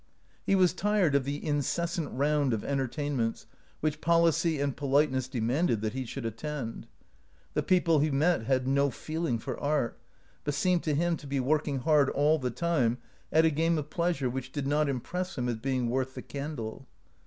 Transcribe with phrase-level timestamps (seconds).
[0.47, 3.45] He was tired of the incessant round of entertainments
[3.81, 6.87] which policy and politeness demanded that he should attend.
[7.53, 9.99] The peo ple he met had no feeling for art,
[10.43, 12.97] but seemed to him to be working hard all the time
[13.31, 16.87] at a game of pleasure which did not impress him as being worth the candle.